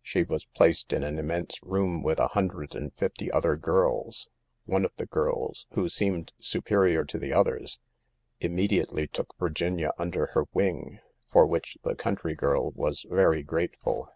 She 0.00 0.22
was 0.22 0.46
placed 0.46 0.94
in 0.94 1.04
an 1.04 1.18
immense 1.18 1.62
room 1.62 2.02
with 2.02 2.18
a 2.18 2.28
hundred 2.28 2.74
and 2.74 2.94
fifty 2.94 3.30
other 3.30 3.56
girls. 3.56 4.30
One 4.64 4.86
of 4.86 4.92
the 4.96 5.04
girls, 5.04 5.66
who 5.72 5.90
seemed 5.90 6.32
superior 6.40 7.04
to 7.04 7.18
all 7.18 7.20
the 7.20 7.34
others, 7.34 7.78
immediately 8.40 9.06
took 9.06 9.36
Virginia 9.38 9.92
under 9.98 10.28
her 10.28 10.46
wing, 10.54 11.00
for 11.30 11.44
which 11.44 11.76
the 11.84 11.94
country 11.94 12.34
girl 12.34 12.72
was 12.74 13.04
very 13.10 13.42
grateful. 13.42 14.08